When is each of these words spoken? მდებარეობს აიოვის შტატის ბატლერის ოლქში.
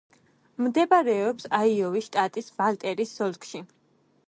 მდებარეობს 0.67 1.45
აიოვის 1.59 2.09
შტატის 2.09 2.51
ბატლერის 2.63 3.15
ოლქში. 3.29 3.65